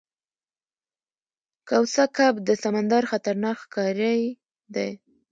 کوسه 1.69 2.05
کب 2.17 2.33
د 2.47 2.49
سمندر 2.63 3.03
خطرناک 3.11 3.57
ښکاری 3.63 4.19
دی 4.75 4.89